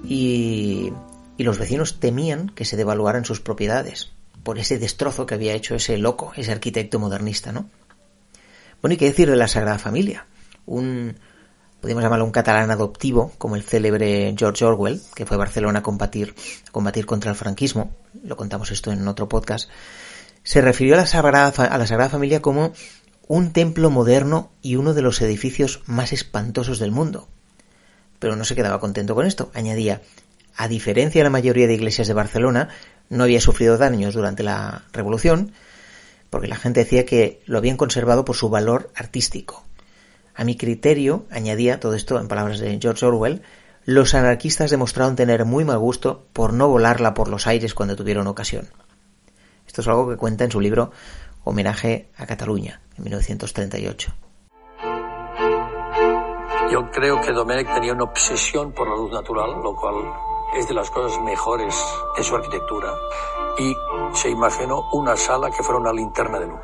y 0.07 0.93
los 1.39 1.57
vecinos 1.57 1.99
temían 1.99 2.49
que 2.49 2.65
se 2.65 2.77
devaluaran 2.77 3.25
sus 3.25 3.41
propiedades 3.41 4.11
por 4.43 4.59
ese 4.59 4.77
destrozo 4.77 5.25
que 5.25 5.33
había 5.33 5.55
hecho 5.55 5.73
ese 5.73 5.97
loco, 5.97 6.33
ese 6.35 6.51
arquitecto 6.51 6.99
modernista, 6.99 7.51
¿no? 7.51 7.67
Bueno, 8.83 8.93
y 8.93 8.97
qué 8.97 9.05
decir 9.05 9.27
de 9.27 9.37
la 9.37 9.47
Sagrada 9.47 9.79
Familia, 9.79 10.27
un, 10.67 11.15
podríamos 11.81 12.03
llamarlo 12.03 12.25
un 12.25 12.31
catalán 12.31 12.69
adoptivo, 12.69 13.33
como 13.39 13.55
el 13.55 13.63
célebre 13.63 14.35
George 14.37 14.63
Orwell, 14.63 15.01
que 15.15 15.25
fue 15.25 15.33
a 15.33 15.39
Barcelona 15.39 15.79
a 15.79 15.81
combatir, 15.81 16.35
a 16.67 16.71
combatir 16.71 17.07
contra 17.07 17.31
el 17.31 17.37
franquismo, 17.37 17.95
lo 18.23 18.37
contamos 18.37 18.69
esto 18.69 18.91
en 18.91 19.07
otro 19.07 19.27
podcast, 19.27 19.67
se 20.47 20.61
refirió 20.61 20.93
a 20.93 20.97
la, 20.97 21.05
Sagrada, 21.05 21.65
a 21.65 21.77
la 21.77 21.85
Sagrada 21.85 22.09
Familia 22.09 22.41
como 22.41 22.71
un 23.27 23.51
templo 23.51 23.89
moderno 23.89 24.49
y 24.61 24.77
uno 24.77 24.93
de 24.93 25.01
los 25.01 25.21
edificios 25.21 25.81
más 25.87 26.13
espantosos 26.13 26.79
del 26.79 26.89
mundo. 26.89 27.27
Pero 28.19 28.37
no 28.37 28.45
se 28.45 28.55
quedaba 28.55 28.79
contento 28.79 29.13
con 29.13 29.25
esto, 29.25 29.51
añadía, 29.53 30.01
a 30.55 30.69
diferencia 30.69 31.19
de 31.19 31.25
la 31.25 31.31
mayoría 31.31 31.67
de 31.67 31.73
iglesias 31.73 32.07
de 32.07 32.13
Barcelona, 32.13 32.69
no 33.09 33.25
había 33.25 33.41
sufrido 33.41 33.77
daños 33.77 34.13
durante 34.13 34.41
la 34.41 34.85
Revolución, 34.93 35.51
porque 36.29 36.47
la 36.47 36.55
gente 36.55 36.79
decía 36.79 37.05
que 37.05 37.41
lo 37.45 37.57
habían 37.57 37.75
conservado 37.75 38.23
por 38.23 38.37
su 38.37 38.47
valor 38.47 38.89
artístico. 38.95 39.65
A 40.33 40.45
mi 40.45 40.55
criterio, 40.55 41.25
añadía 41.29 41.81
todo 41.81 41.93
esto 41.93 42.21
en 42.21 42.29
palabras 42.29 42.59
de 42.59 42.79
George 42.81 43.05
Orwell, 43.05 43.41
los 43.83 44.13
anarquistas 44.13 44.71
demostraron 44.71 45.17
tener 45.17 45.43
muy 45.43 45.65
mal 45.65 45.79
gusto 45.79 46.25
por 46.31 46.53
no 46.53 46.69
volarla 46.69 47.13
por 47.13 47.27
los 47.27 47.47
aires 47.47 47.73
cuando 47.73 47.97
tuvieron 47.97 48.27
ocasión. 48.27 48.69
Esto 49.77 49.91
es 49.91 49.95
algo 49.95 50.09
que 50.09 50.17
cuenta 50.17 50.43
en 50.43 50.49
su 50.49 50.59
libro 50.59 50.89
Homenaje 51.43 52.09
a 52.17 52.25
Cataluña, 52.25 52.81
en 52.97 53.03
1938. 53.03 54.11
Yo 56.71 56.89
creo 56.89 57.21
que 57.21 57.31
Domènech 57.31 57.71
tenía 57.75 57.93
una 57.93 58.05
obsesión 58.05 58.71
por 58.71 58.89
la 58.89 58.95
luz 58.95 59.11
natural, 59.11 59.61
lo 59.61 59.75
cual 59.75 59.93
es 60.57 60.67
de 60.67 60.73
las 60.73 60.89
cosas 60.89 61.21
mejores 61.21 61.75
de 62.17 62.23
su 62.23 62.35
arquitectura. 62.35 62.91
Y 63.59 63.71
se 64.13 64.31
imaginó 64.31 64.89
una 64.93 65.15
sala 65.15 65.51
que 65.51 65.61
fuera 65.61 65.79
una 65.79 65.93
linterna 65.93 66.39
de 66.39 66.47
luz. 66.47 66.59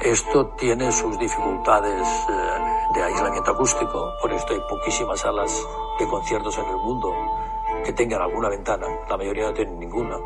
Esto 0.00 0.48
tiene 0.58 0.90
sus 0.90 1.16
dificultades 1.16 2.08
eh, 2.28 2.32
de 2.92 3.02
aislamiento 3.04 3.52
acústico, 3.52 4.14
por 4.20 4.32
esto 4.32 4.52
hay 4.52 4.60
poquísimas 4.68 5.20
salas 5.20 5.64
de 6.00 6.08
conciertos 6.08 6.58
en 6.58 6.66
el 6.70 6.76
mundo 6.76 7.14
que 7.84 7.92
tengan 7.92 8.20
alguna 8.22 8.48
ventana, 8.48 8.88
la 9.08 9.16
mayoría 9.16 9.46
no 9.46 9.54
tienen 9.54 9.78
ninguna. 9.78 10.16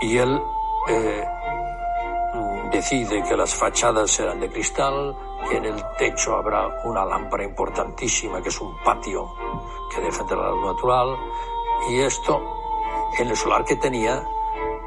Y 0.00 0.16
él 0.16 0.40
eh, 0.88 1.24
decide 2.72 3.22
que 3.22 3.36
las 3.36 3.54
fachadas 3.54 4.10
serán 4.10 4.40
de 4.40 4.50
cristal, 4.50 5.16
que 5.48 5.56
en 5.56 5.64
el 5.66 5.82
techo 5.98 6.36
habrá 6.36 6.68
una 6.84 7.04
lámpara 7.04 7.44
importantísima, 7.44 8.42
que 8.42 8.48
es 8.48 8.60
un 8.60 8.72
patio 8.84 9.28
que 9.94 10.00
defiende 10.00 10.36
la 10.36 10.50
luz 10.50 10.66
natural, 10.66 11.16
y 11.90 12.00
esto, 12.00 12.40
en 13.18 13.28
el 13.28 13.36
solar 13.36 13.64
que 13.64 13.76
tenía, 13.76 14.22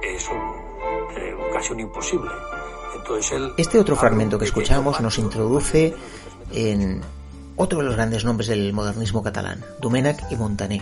es 0.02 0.28
un, 0.30 0.38
eh, 1.18 1.36
casi 1.54 1.74
un 1.74 1.80
imposible. 1.82 2.32
Entonces 2.96 3.32
él, 3.34 3.54
este 3.58 3.80
otro 3.80 3.96
fragmento 3.96 4.40
que 4.40 4.46
escuchamos 4.46 5.02
nos 5.02 5.18
introduce 5.18 5.94
en 6.54 7.02
otro 7.56 7.80
de 7.80 7.86
los 7.86 7.96
grandes 7.96 8.24
nombres 8.26 8.48
del 8.48 8.74
modernismo 8.74 9.22
catalán, 9.22 9.64
Domènech 9.80 10.32
y 10.32 10.36
Montaner. 10.36 10.82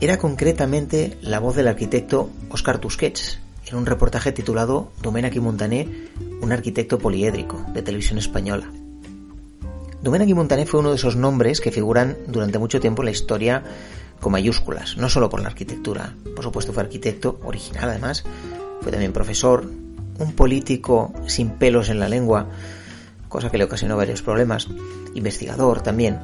era 0.00 0.18
concretamente 0.18 1.18
la 1.20 1.40
voz 1.40 1.56
del 1.56 1.68
arquitecto 1.68 2.30
Oscar 2.50 2.78
Tusquets, 2.78 3.38
en 3.66 3.76
un 3.76 3.86
reportaje 3.86 4.32
titulado 4.32 4.90
Domènech 5.02 5.34
y 5.36 5.40
Montané, 5.40 6.08
un 6.40 6.52
arquitecto 6.52 6.98
poliédrico, 6.98 7.64
de 7.72 7.82
televisión 7.82 8.18
española. 8.18 8.70
Domènech 10.02 10.28
y 10.28 10.34
Montané 10.34 10.66
fue 10.66 10.80
uno 10.80 10.90
de 10.90 10.96
esos 10.96 11.16
nombres 11.16 11.60
que 11.60 11.70
figuran 11.70 12.16
durante 12.26 12.58
mucho 12.58 12.80
tiempo 12.80 13.02
en 13.02 13.06
la 13.06 13.12
historia 13.12 13.62
con 14.20 14.32
mayúsculas, 14.32 14.96
no 14.96 15.08
solo 15.08 15.28
por 15.28 15.40
la 15.40 15.48
arquitectura. 15.48 16.14
Por 16.34 16.44
supuesto 16.44 16.72
fue 16.72 16.82
arquitecto, 16.82 17.38
original 17.44 17.90
además, 17.90 18.24
fue 18.80 18.90
también 18.90 19.12
profesor, 19.12 19.70
un 20.18 20.32
político 20.32 21.12
sin 21.26 21.50
pelos 21.50 21.88
en 21.88 21.98
la 21.98 22.08
lengua, 22.08 22.48
cosa 23.28 23.50
que 23.50 23.58
le 23.58 23.64
ocasionó 23.64 23.96
varios 23.96 24.22
problemas, 24.22 24.68
investigador 25.14 25.82
también, 25.82 26.20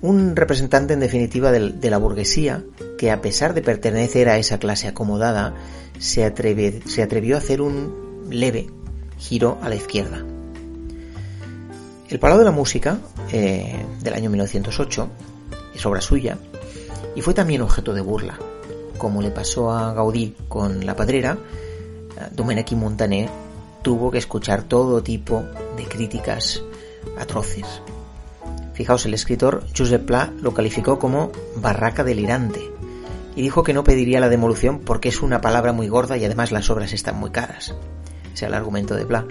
un 0.00 0.36
representante 0.36 0.94
en 0.94 1.00
definitiva 1.00 1.50
de, 1.50 1.90
la 1.90 1.98
burguesía 1.98 2.64
que 2.96 3.10
a 3.10 3.20
pesar 3.20 3.54
de 3.54 3.62
pertenecer 3.62 4.28
a 4.28 4.38
esa 4.38 4.58
clase 4.58 4.88
acomodada, 4.88 5.54
se, 5.98 6.24
atrevió 6.24 7.36
a 7.36 7.38
hacer 7.38 7.60
un 7.60 8.26
leve 8.30 8.68
giro 9.18 9.58
a 9.62 9.68
la 9.68 9.74
izquierda. 9.74 10.24
El 12.08 12.18
Palau 12.18 12.38
de 12.38 12.44
la 12.44 12.52
Música, 12.52 12.98
eh, 13.32 13.84
del 14.00 14.14
año 14.14 14.30
1908, 14.30 15.08
es 15.74 15.86
obra 15.86 16.00
suya 16.00 16.38
y 17.14 17.20
fue 17.20 17.34
también 17.34 17.62
objeto 17.62 17.92
de 17.92 18.00
burla. 18.00 18.38
Como 18.96 19.22
le 19.22 19.30
pasó 19.30 19.70
a 19.70 19.92
Gaudí 19.92 20.34
con 20.48 20.84
La 20.86 20.96
Padrera, 20.96 21.38
Domènech 22.32 22.72
y 22.72 22.76
Montané 22.76 23.28
tuvo 23.82 24.10
que 24.10 24.18
escuchar 24.18 24.64
todo 24.64 25.02
tipo 25.02 25.44
de 25.76 25.84
críticas 25.84 26.62
atroces. 27.18 27.82
Fijaos, 28.78 29.06
el 29.06 29.14
escritor 29.14 29.64
Josep 29.76 30.06
Pla 30.06 30.32
lo 30.40 30.54
calificó 30.54 31.00
como 31.00 31.32
barraca 31.56 32.04
delirante 32.04 32.60
y 33.34 33.42
dijo 33.42 33.64
que 33.64 33.72
no 33.72 33.82
pediría 33.82 34.20
la 34.20 34.28
demolución 34.28 34.78
porque 34.78 35.08
es 35.08 35.20
una 35.20 35.40
palabra 35.40 35.72
muy 35.72 35.88
gorda 35.88 36.16
y 36.16 36.24
además 36.24 36.52
las 36.52 36.70
obras 36.70 36.92
están 36.92 37.18
muy 37.18 37.30
caras. 37.30 37.74
Ese 38.26 38.34
es 38.34 38.42
el 38.44 38.54
argumento 38.54 38.94
de 38.94 39.04
Pla. 39.04 39.26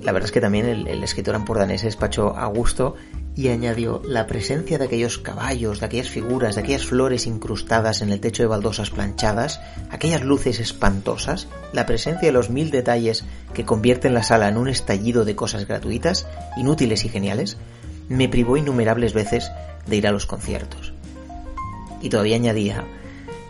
La 0.00 0.12
verdad 0.12 0.26
es 0.26 0.32
que 0.32 0.40
también 0.40 0.66
el, 0.66 1.02
escritor 1.02 1.34
ampordanés 1.34 1.82
despachó 1.82 2.36
a 2.36 2.46
gusto 2.46 2.94
y 3.34 3.48
añadió 3.48 4.00
la 4.04 4.28
presencia 4.28 4.78
de 4.78 4.84
aquellos 4.84 5.18
caballos, 5.18 5.80
de 5.80 5.86
aquellas 5.86 6.08
figuras, 6.08 6.54
de 6.54 6.60
aquellas 6.60 6.86
flores 6.86 7.26
incrustadas 7.26 8.00
en 8.00 8.12
el 8.12 8.20
techo 8.20 8.44
de 8.44 8.48
baldosas 8.48 8.90
planchadas, 8.90 9.60
aquellas 9.90 10.22
luces 10.22 10.60
espantosas, 10.60 11.48
la 11.72 11.84
presencia 11.84 12.28
de 12.28 12.32
los 12.32 12.48
mil 12.48 12.70
detalles 12.70 13.24
que 13.54 13.64
convierten 13.64 14.14
la 14.14 14.22
sala 14.22 14.48
en 14.48 14.56
un 14.56 14.68
estallido 14.68 15.24
de 15.24 15.34
cosas 15.34 15.66
gratuitas, 15.66 16.28
inútiles 16.56 17.04
y 17.04 17.08
geniales, 17.08 17.56
me 18.08 18.28
privó 18.28 18.56
innumerables 18.56 19.12
veces 19.12 19.50
de 19.86 19.96
ir 19.96 20.06
a 20.06 20.12
los 20.12 20.26
conciertos. 20.26 20.92
Y 22.00 22.08
todavía 22.08 22.36
añadía, 22.36 22.84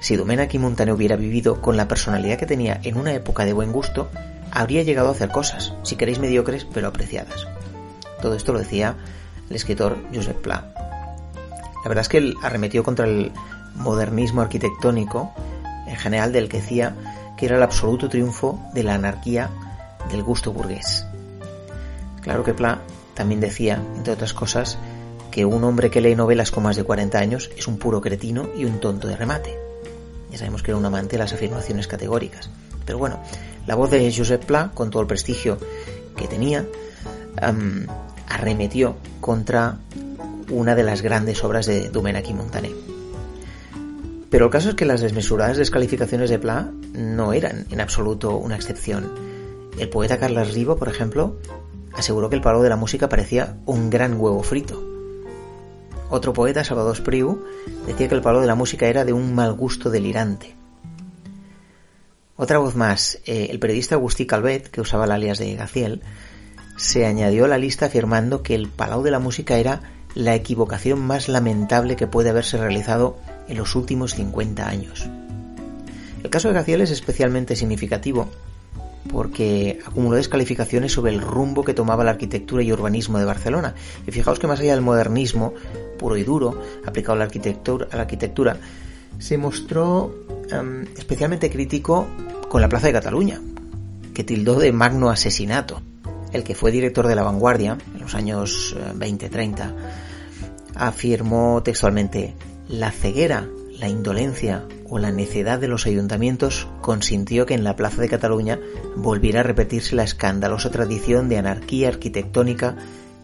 si 0.01 0.17
Domènech 0.17 0.55
y 0.55 0.59
hubiera 0.59 1.17
vivido 1.17 1.61
con 1.61 1.77
la 1.77 1.89
personalidad 1.89 2.39
que 2.39 2.47
tenía 2.47 2.81
en 2.83 2.97
una 2.97 3.13
época 3.15 3.45
de 3.45 3.53
buen 3.53 3.73
gusto, 3.73 4.09
habría 4.51 4.83
llegado 4.83 5.09
a 5.09 5.13
hacer 5.13 5.31
cosas, 5.31 5.75
si 5.83 5.97
queréis 5.97 6.19
mediocres, 6.19 6.65
pero 6.65 6.89
apreciadas. 6.89 7.47
Todo 8.23 8.35
esto 8.35 8.53
lo 8.53 8.59
decía 8.59 8.97
el 9.51 9.57
escritor 9.57 9.99
Josep 10.15 10.41
Pla. 10.41 10.73
La 11.83 11.89
verdad 11.89 12.03
es 12.03 12.09
que 12.09 12.19
él 12.19 12.35
arremetió 12.43 12.83
contra 12.83 13.07
el 13.07 13.33
modernismo 13.75 14.41
arquitectónico, 14.41 15.33
en 15.87 15.97
general 15.97 16.33
del 16.33 16.49
que 16.49 16.59
decía 16.59 16.95
que 17.37 17.47
era 17.47 17.57
el 17.57 17.63
absoluto 17.63 18.09
triunfo 18.09 18.61
de 18.75 18.83
la 18.83 18.95
anarquía 18.95 19.51
del 20.11 20.23
gusto 20.23 20.53
burgués. 20.53 21.07
Claro 22.23 22.43
que 22.43 22.55
Pla 22.55 22.81
también 23.17 23.41
decía, 23.41 23.83
entre 23.97 24.13
otras 24.13 24.35
cosas, 24.35 24.79
que 25.33 25.45
un 25.45 25.65
hombre 25.65 25.91
que 25.91 26.01
lee 26.01 26.15
novelas 26.15 26.53
con 26.53 26.63
más 26.63 26.77
de 26.77 26.85
40 26.85 27.19
años 27.19 27.51
es 27.57 27.67
un 27.67 27.79
puro 27.79 28.01
cretino 28.01 28.49
y 28.57 28.65
un 28.65 28.79
tonto 28.79 29.09
de 29.09 29.17
remate. 29.17 29.59
Ya 30.31 30.39
sabemos 30.39 30.63
que 30.63 30.71
era 30.71 30.79
un 30.79 30.85
amante 30.85 31.17
de 31.17 31.23
las 31.23 31.33
afirmaciones 31.33 31.89
categóricas. 31.89 32.51
Pero 32.85 32.99
bueno, 32.99 33.21
la 33.67 33.75
voz 33.75 33.91
de 33.91 34.15
Josep 34.15 34.45
Pla, 34.45 34.71
con 34.73 34.91
todo 34.91 35.03
el 35.03 35.09
prestigio 35.09 35.59
que 36.15 36.29
tenía, 36.29 36.65
arremetió 38.29 38.97
contra 39.21 39.79
una 40.51 40.75
de 40.75 40.83
las 40.85 41.03
grandes 41.03 41.43
obras 41.43 41.67
de 41.67 41.91
Domènech 41.91 42.29
y 42.29 42.35
Montané. 42.35 42.73
Pero 44.31 44.47
el 44.47 44.51
caso 44.51 44.71
es 44.71 44.75
que 44.75 44.85
las 44.85 45.01
desmesuradas 45.01 45.57
descalificaciones 45.57 46.31
de 46.31 46.39
Pla 46.39 46.71
no 46.93 47.33
eran 47.33 47.67
en 47.71 47.81
absoluto 47.81 48.37
una 48.37 48.57
excepción. 48.57 49.11
El 49.79 49.89
poeta 49.89 50.19
Carlos 50.19 50.53
Rivo, 50.55 50.77
por 50.77 50.89
ejemplo, 50.89 51.37
aseguró 51.97 52.29
que 52.29 52.37
el 52.37 52.43
palo 52.43 52.63
de 52.63 52.69
la 52.69 52.77
música 52.77 53.09
parecía 53.09 53.57
un 53.65 53.91
gran 53.91 54.21
huevo 54.21 54.43
frito. 54.43 54.83
Otro 56.09 56.33
poeta, 56.33 56.63
Salvador 56.63 56.95
Espriu, 56.95 57.43
decía 57.87 58.09
que 58.09 58.15
el 58.15 58.21
palo 58.21 58.41
de 58.41 58.47
la 58.47 58.55
música 58.55 58.87
era 58.87 59.05
de 59.05 59.13
un 59.13 59.35
mal 59.35 59.55
gusto 59.55 59.91
delirante. 59.91 60.55
Otra 62.37 62.59
voz 62.59 62.77
más, 62.77 63.19
eh, 63.25 63.49
el 63.51 63.59
periodista 63.59 63.95
Agustí 63.95 64.27
Calvet, 64.27 64.69
que 64.69 64.83
usaba 64.83 65.07
el 65.07 65.13
alias 65.13 65.39
de 65.39 65.57
Gaciel, 65.57 66.03
se 66.77 67.07
añadió 67.07 67.47
a 67.47 67.49
la 67.49 67.59
lista 67.59 67.87
afirmando 67.87 68.43
que 68.43 68.55
el 68.55 68.69
palau 68.69 69.03
de 69.03 69.11
la 69.11 69.19
música 69.19 69.57
era 69.57 69.81
la 70.15 70.35
equivocación 70.35 71.01
más 71.01 71.29
lamentable 71.29 71.97
que 71.97 72.07
puede 72.07 72.31
haberse 72.31 72.59
realizado 72.59 73.17
en 73.49 73.57
los 73.57 73.75
últimos 73.75 74.15
50 74.15 74.69
años. 74.69 75.09
El 76.23 76.31
caso 76.31 76.49
de 76.49 76.55
Gaciel 76.55 76.83
es 76.83 76.91
especialmente 76.91 77.57
significativo 77.57 78.29
porque 79.09 79.79
acumuló 79.85 80.17
descalificaciones 80.17 80.93
sobre 80.93 81.13
el 81.13 81.21
rumbo 81.21 81.65
que 81.65 81.75
tomaba 81.75 82.05
la 82.05 82.13
arquitectura 82.13 82.63
y 82.63 82.73
urbanismo 82.73 83.19
de 83.19 83.25
Barcelona. 83.25 83.75
Y 84.07 84.13
fijaos 84.13 84.39
que 84.39 84.47
más 84.47 84.61
allá 84.61 84.73
del 84.73 84.83
modernismo 84.83 85.55
puro 85.99 86.17
y 86.17 86.25
duro 86.25 86.61
aplicado 86.85 87.15
a 87.15 87.17
la 87.17 88.01
arquitectura, 88.03 88.59
se 89.19 89.39
mostró 89.39 90.15
em, 90.51 90.83
especialmente 90.97 91.51
crítico 91.51 92.07
con 92.49 92.61
la 92.61 92.69
Plaza 92.69 92.89
de 92.89 92.93
Cataluña, 92.93 93.41
que 94.15 94.25
tildó 94.25 94.59
de 94.59 94.73
magno 94.73 95.11
asesinato. 95.11 95.81
El 96.33 96.45
que 96.45 96.55
fue 96.55 96.71
director 96.71 97.07
de 97.07 97.15
la 97.15 97.23
vanguardia 97.23 97.79
en 97.95 98.01
los 98.01 98.15
años 98.15 98.77
20-30 98.99 99.59
eh, 99.59 99.73
afirmó 100.75 101.63
textualmente 101.63 102.35
la 102.69 102.91
ceguera 102.91 103.49
la 103.79 103.89
indolencia 103.89 104.65
o 104.89 104.99
la 104.99 105.11
necedad 105.11 105.59
de 105.59 105.69
los 105.69 105.87
ayuntamientos 105.87 106.67
consintió 106.81 107.47
que 107.47 107.55
en 107.55 107.65
la 107.65 107.77
Plaza 107.77 108.01
de 108.01 108.09
Cataluña 108.09 108.59
volviera 108.97 109.41
a 109.41 109.43
repetirse 109.43 109.97
la 109.97 110.05
escandalosa 110.05 110.71
tradición 110.71 111.29
de 111.29 111.39
anarquía 111.39 111.89
arquitectónica 111.89 112.77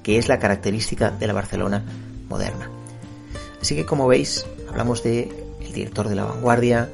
que 0.03 0.19
es 0.19 0.29
la 0.29 0.39
característica 0.39 1.11
de 1.11 1.27
la 1.27 1.33
Barcelona 1.33 1.85
moderna. 2.29 2.69
Así 3.61 3.77
que 3.77 3.87
como 3.87 4.09
veis, 4.09 4.45
hablamos 4.69 5.03
de 5.03 5.31
el 5.61 5.73
director 5.73 6.09
de 6.09 6.17
la 6.17 6.25
vanguardia, 6.25 6.91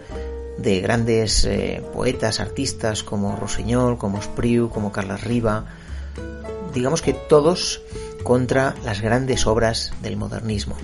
de 0.59 0.81
grandes 0.81 1.45
eh, 1.45 1.83
poetas, 1.95 2.41
artistas 2.41 3.03
como 3.03 3.37
Rossinyol, 3.37 3.97
como 3.97 4.19
Espriu, 4.19 4.69
como 4.69 4.93
Carles 4.93 5.23
Riba, 5.23 5.67
digamos 6.75 7.01
que 7.01 7.15
todos 7.15 7.81
contra 8.23 8.75
las 8.85 9.01
grandes 9.01 9.47
obras 9.47 9.93
del 10.03 10.17
modernismo. 10.17 10.77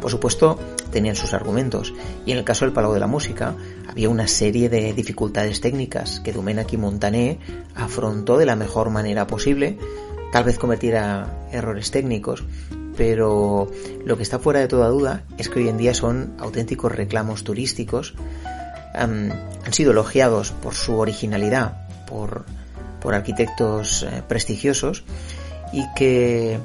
Por 0.00 0.10
supuesto, 0.10 0.58
tenían 0.94 1.16
sus 1.16 1.34
argumentos, 1.34 1.92
y 2.24 2.30
en 2.30 2.38
el 2.38 2.44
caso 2.44 2.64
del 2.64 2.72
Palau 2.72 2.94
de 2.94 3.00
la 3.00 3.08
Música 3.08 3.56
había 3.88 4.08
una 4.08 4.28
serie 4.28 4.68
de 4.68 4.92
dificultades 4.92 5.60
técnicas 5.60 6.20
que 6.20 6.32
Domènech 6.32 6.72
y 6.72 6.76
Montané 6.76 7.40
afrontó 7.74 8.38
de 8.38 8.46
la 8.46 8.54
mejor 8.54 8.90
manera 8.90 9.26
posible, 9.26 9.76
tal 10.32 10.44
vez 10.44 10.56
cometiera 10.56 11.48
errores 11.50 11.90
técnicos, 11.90 12.44
pero 12.96 13.68
lo 14.04 14.16
que 14.16 14.22
está 14.22 14.38
fuera 14.38 14.60
de 14.60 14.68
toda 14.68 14.88
duda 14.88 15.24
es 15.36 15.48
que 15.48 15.58
hoy 15.58 15.68
en 15.68 15.78
día 15.78 15.94
son 15.94 16.34
auténticos 16.38 16.92
reclamos 16.92 17.42
turísticos, 17.42 18.14
han 18.94 19.32
sido 19.72 19.90
elogiados 19.90 20.52
por 20.52 20.74
su 20.74 20.96
originalidad, 20.96 21.88
por, 22.06 22.44
por 23.00 23.14
arquitectos 23.14 24.04
eh, 24.04 24.22
prestigiosos, 24.28 25.02
y 25.72 25.82
que 25.96 26.60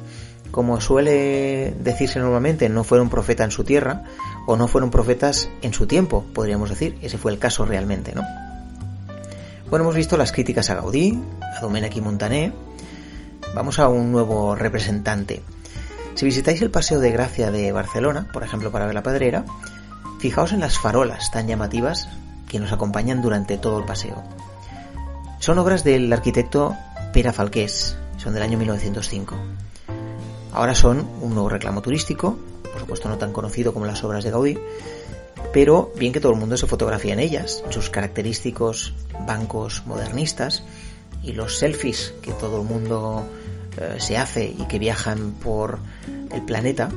como 0.51 0.81
suele 0.81 1.73
decirse 1.79 2.19
normalmente, 2.19 2.69
no 2.69 2.83
fueron 2.83 3.09
profetas 3.09 3.45
en 3.45 3.51
su 3.51 3.63
tierra 3.63 4.03
o 4.47 4.55
no 4.57 4.67
fueron 4.67 4.91
profetas 4.91 5.49
en 5.61 5.73
su 5.73 5.87
tiempo, 5.87 6.25
podríamos 6.33 6.69
decir. 6.69 6.97
Ese 7.01 7.17
fue 7.17 7.31
el 7.31 7.39
caso 7.39 7.65
realmente, 7.65 8.13
¿no? 8.13 8.23
Bueno, 9.69 9.83
hemos 9.83 9.95
visto 9.95 10.17
las 10.17 10.31
críticas 10.31 10.69
a 10.71 10.75
Gaudí, 10.75 11.21
a 11.55 11.61
Domènech 11.61 11.95
y 11.95 12.01
Montané. 12.01 12.51
Vamos 13.53 13.77
a 13.77 13.87
un 13.87 14.11
nuevo 14.11 14.55
representante. 14.55 15.43
Si 16.15 16.25
visitáis 16.25 16.61
el 16.61 16.71
Paseo 16.71 16.99
de 16.99 17.11
Gracia 17.11 17.51
de 17.51 17.71
Barcelona, 17.71 18.27
por 18.33 18.43
ejemplo, 18.43 18.71
para 18.71 18.85
ver 18.85 18.95
la 18.95 19.03
Pedrera, 19.03 19.45
fijaos 20.19 20.53
en 20.53 20.59
las 20.59 20.79
farolas 20.79 21.31
tan 21.31 21.47
llamativas 21.47 22.09
que 22.47 22.59
nos 22.59 22.71
acompañan 22.71 23.21
durante 23.21 23.57
todo 23.57 23.79
el 23.79 23.85
paseo. 23.85 24.23
Son 25.39 25.57
obras 25.59 25.83
del 25.83 26.11
arquitecto 26.11 26.75
Pere 27.13 27.31
Falqués, 27.31 27.95
son 28.17 28.33
del 28.33 28.43
año 28.43 28.57
1905. 28.57 29.35
Ahora 30.51 30.75
son 30.75 31.07
un 31.21 31.33
nuevo 31.33 31.49
reclamo 31.49 31.81
turístico, 31.81 32.37
por 32.63 32.79
supuesto 32.79 33.09
no 33.09 33.17
tan 33.17 33.31
conocido 33.31 33.73
como 33.73 33.85
las 33.85 34.03
obras 34.03 34.23
de 34.23 34.31
Gaudí, 34.31 34.57
pero 35.53 35.91
bien 35.95 36.13
que 36.13 36.19
todo 36.19 36.33
el 36.33 36.39
mundo 36.39 36.57
se 36.57 36.67
fotografía 36.67 37.13
en 37.13 37.19
ellas, 37.19 37.63
sus 37.69 37.89
característicos 37.89 38.93
bancos 39.25 39.83
modernistas 39.85 40.63
y 41.23 41.33
los 41.33 41.57
selfies 41.57 42.13
que 42.21 42.31
todo 42.33 42.61
el 42.61 42.67
mundo 42.67 43.25
eh, 43.77 43.95
se 43.99 44.17
hace 44.17 44.45
y 44.45 44.65
que 44.67 44.79
viajan 44.79 45.33
por 45.33 45.79
el 46.31 46.41
planeta 46.43 46.89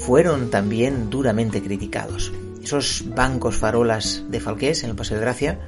fueron 0.00 0.50
también 0.50 1.10
duramente 1.10 1.62
criticados. 1.62 2.32
Esos 2.62 3.04
bancos 3.14 3.56
farolas 3.56 4.24
de 4.28 4.40
Falqués 4.40 4.82
en 4.84 4.90
el 4.90 4.96
Paseo 4.96 5.18
de 5.18 5.22
Gracia 5.22 5.58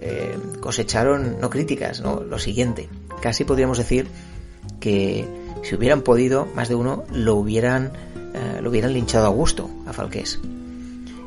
eh, 0.00 0.36
cosecharon 0.60 1.40
no 1.40 1.50
críticas, 1.50 2.00
no 2.00 2.20
lo 2.20 2.38
siguiente. 2.38 2.88
Casi 3.20 3.44
podríamos 3.44 3.78
decir 3.78 4.06
que 4.80 5.26
si 5.62 5.74
hubieran 5.74 6.02
podido, 6.02 6.46
más 6.54 6.68
de 6.68 6.74
uno 6.74 7.04
lo 7.12 7.36
hubieran, 7.36 7.92
eh, 8.34 8.60
lo 8.60 8.70
hubieran 8.70 8.92
linchado 8.92 9.26
a 9.26 9.30
gusto 9.30 9.70
a 9.86 9.92
Falqués. 9.92 10.40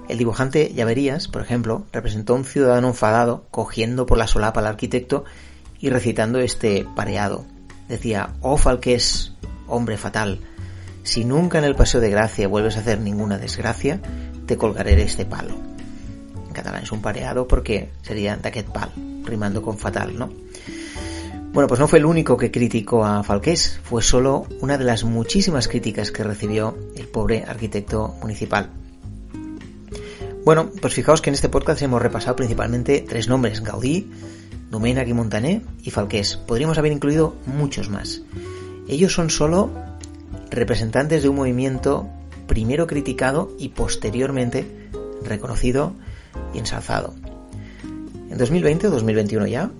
El 0.08 0.18
dibujante 0.18 0.74
Llaverías, 0.74 1.28
por 1.28 1.42
ejemplo, 1.42 1.86
representó 1.92 2.34
a 2.34 2.38
un 2.38 2.46
ciudadano 2.46 2.88
enfadado 2.88 3.46
cogiendo 3.52 4.06
por 4.06 4.18
la 4.18 4.28
solapa 4.28 4.62
al 4.62 4.68
arquitecto 4.68 5.26
y 5.80 5.90
recitando 5.90 6.40
este 6.40 6.86
pareado. 6.96 7.46
Decía, 7.90 8.34
oh 8.42 8.58
Falqués, 8.58 9.34
hombre 9.68 9.98
fatal, 9.98 10.40
si 11.08 11.24
nunca 11.24 11.58
en 11.58 11.64
el 11.64 11.74
Paseo 11.74 12.02
de 12.02 12.10
Gracia 12.10 12.50
vuelves 12.50 12.76
a 12.76 12.82
hacer 12.82 13.00
ninguna 13.00 13.38
desgracia, 13.38 14.02
te 14.46 14.58
colgaré 14.58 15.02
este 15.02 15.26
palo. 15.26 15.56
En 16.48 16.54
catalán 16.54 16.84
es 16.84 16.92
un 16.92 17.02
pareado 17.02 17.48
porque 17.48 17.92
sería 18.02 18.36
d'aquest 18.36 18.68
pal, 18.68 18.92
rimando 19.24 19.62
con 19.62 19.78
fatal, 19.78 20.20
¿no? 20.20 20.30
Bueno, 21.58 21.70
pues 21.70 21.80
no 21.80 21.88
fue 21.88 21.98
el 21.98 22.06
único 22.06 22.38
que 22.38 22.52
criticó 22.52 23.04
a 23.04 23.24
Falqués, 23.24 23.80
fue 23.82 24.04
solo 24.04 24.46
una 24.62 24.78
de 24.78 24.84
las 24.84 25.04
muchísimas 25.04 25.68
críticas 25.68 26.12
que 26.12 26.22
recibió 26.22 26.78
el 26.96 27.08
pobre 27.08 27.46
arquitecto 27.46 28.14
municipal. 28.22 28.70
Bueno, 30.46 30.70
pues 30.80 30.94
fijaos 30.94 31.20
que 31.20 31.32
en 31.32 31.34
este 31.34 31.50
podcast 31.50 31.82
hemos 31.82 32.00
repasado 32.00 32.36
principalmente 32.36 33.04
tres 33.10 33.28
nombres, 33.28 33.64
Gaudí, 33.64 34.08
Domènech 34.70 35.08
y 35.08 35.14
Montané 35.14 35.64
y 35.82 35.90
Falqués. 35.90 36.38
Podríamos 36.38 36.78
haber 36.78 36.92
incluido 36.92 37.34
muchos 37.48 37.90
más. 37.90 38.22
Ellos 38.88 39.14
son 39.14 39.32
solo 39.32 39.72
representantes 40.52 41.24
de 41.24 41.30
un 41.30 41.38
movimiento 41.38 42.08
primero 42.46 42.86
criticado 42.86 43.52
y 43.58 43.70
posteriormente 43.70 44.92
reconocido 45.24 45.94
y 46.54 46.60
ensalzado. 46.60 47.16
En 48.30 48.38
2020 48.38 48.90
o 48.90 48.92
2021 48.92 49.48
ya, 49.48 49.72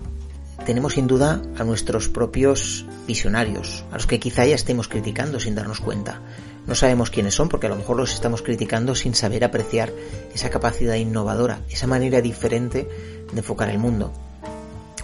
tenemos 0.67 0.95
sin 0.95 1.07
duda 1.07 1.41
a 1.57 1.63
nuestros 1.63 2.09
propios 2.09 2.86
visionarios, 3.07 3.86
a 3.89 3.93
los 3.93 4.05
que 4.05 4.19
quizá 4.19 4.45
ya 4.45 4.55
estemos 4.55 4.89
criticando 4.89 5.39
sin 5.39 5.55
darnos 5.55 5.79
cuenta. 5.79 6.19
No 6.67 6.75
sabemos 6.75 7.09
quiénes 7.09 7.36
son 7.36 7.47
porque 7.47 7.67
a 7.67 7.69
lo 7.69 7.77
mejor 7.77 7.95
los 7.95 8.13
estamos 8.13 8.41
criticando 8.41 8.93
sin 8.93 9.15
saber 9.15 9.45
apreciar 9.45 9.93
esa 10.36 10.50
capacidad 10.50 10.95
innovadora, 10.95 11.62
esa 11.69 11.88
manera 11.88 12.19
diferente 12.19 12.86
de 13.31 13.39
enfocar 13.39 13.69
el 13.69 13.79
mundo. 13.79 14.12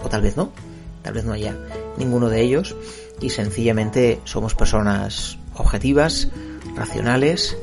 O 0.02 0.10
tal 0.10 0.20
vez 0.20 0.36
no, 0.36 0.52
tal 1.00 1.14
vez 1.14 1.24
no 1.24 1.32
haya 1.32 1.56
ninguno 1.96 2.28
de 2.28 2.42
ellos 2.42 2.76
y 3.22 3.30
sencillamente 3.30 4.20
somos 4.24 4.54
personas 4.54 5.38
objetivas, 5.54 6.28
racionales, 6.76 7.56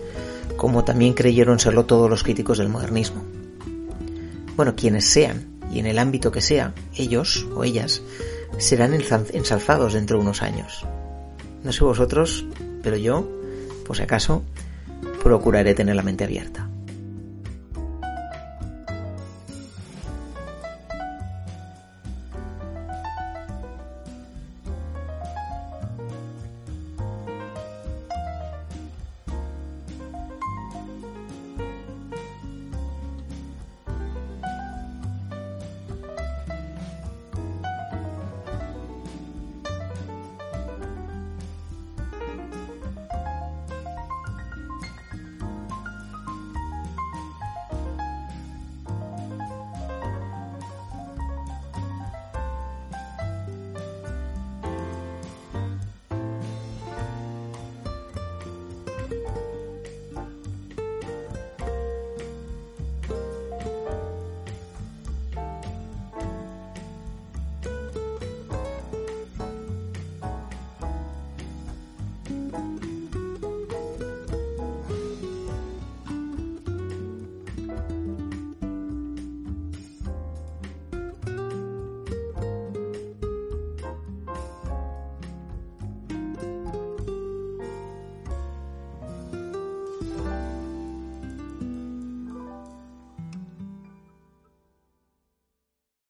como 0.57 0.83
también 0.83 1.13
creyeron 1.13 1.59
serlo 1.59 1.85
todos 1.85 2.09
los 2.09 2.23
críticos 2.23 2.57
del 2.57 2.69
modernismo. 2.69 3.21
Bueno, 4.55 4.75
quienes 4.75 5.05
sean 5.05 5.50
y 5.71 5.79
en 5.79 5.85
el 5.85 5.99
ámbito 5.99 6.31
que 6.31 6.41
sea, 6.41 6.73
ellos 6.95 7.47
o 7.55 7.63
ellas 7.63 8.01
serán 8.57 8.93
ensalzados 8.93 9.93
dentro 9.93 10.17
de 10.17 10.23
unos 10.23 10.41
años. 10.41 10.85
No 11.63 11.71
sé 11.71 11.83
vosotros, 11.83 12.45
pero 12.83 12.97
yo, 12.97 13.27
por 13.85 13.95
si 13.95 14.03
acaso, 14.03 14.43
procuraré 15.23 15.73
tener 15.73 15.95
la 15.95 16.03
mente 16.03 16.23
abierta. 16.23 16.70